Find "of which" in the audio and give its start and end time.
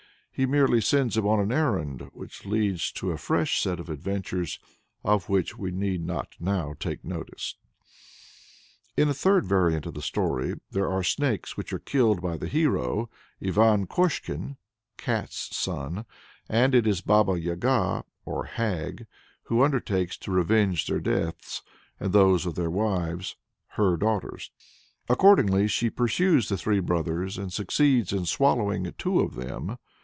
5.03-5.55